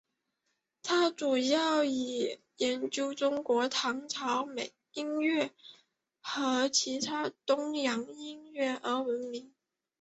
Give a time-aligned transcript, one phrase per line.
[0.81, 4.47] 他主要以研究中国唐朝
[4.93, 5.53] 音乐
[6.21, 9.53] 和其他东洋音乐而闻名。